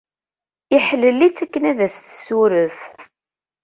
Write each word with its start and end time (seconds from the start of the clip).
Iḥellel-itt 0.75 1.43
akken 1.43 1.63
ad 1.71 1.79
as-tessuref. 1.85 2.79